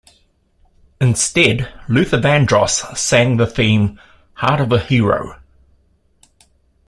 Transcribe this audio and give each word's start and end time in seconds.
Instead, 0.99 1.71
Luther 1.87 2.17
Vandross 2.17 2.97
sang 2.97 3.37
the 3.37 3.45
theme, 3.45 3.99
"Heart 4.33 4.61
of 4.61 4.71
a 4.71 4.79
Hero". 4.79 5.35